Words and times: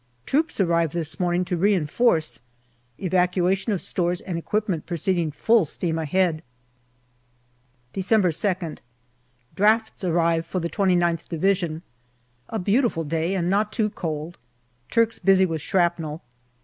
Troops 0.25 0.59
arrive 0.59 0.93
this 0.93 1.19
morning 1.19 1.45
to 1.45 1.55
reinforce. 1.55 2.41
Evacuation 2.97 3.71
of 3.71 3.83
stores 3.83 4.19
and 4.21 4.35
equipment 4.35 4.87
proceed 4.87 5.19
ing 5.19 5.29
full 5.31 5.63
steam 5.63 5.99
ahead. 5.99 6.41
December 7.93 8.31
2nd. 8.31 8.79
Drafts 9.55 10.03
arrive 10.03 10.43
for 10.43 10.59
the 10.59 10.71
2Qth 10.71 11.27
Division. 11.29 11.83
A 12.49 12.57
beautiful 12.57 13.03
day 13.03 13.35
and 13.35 13.47
not 13.47 13.71
too 13.71 13.91
cold. 13.91 14.39
Turks 14.89 15.19
busy 15.19 15.45
with 15.45 15.61
shrapnel. 15.61 16.23